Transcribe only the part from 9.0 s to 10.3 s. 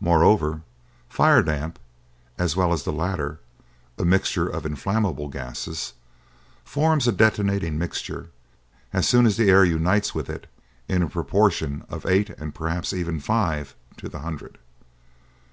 soon as the air unites with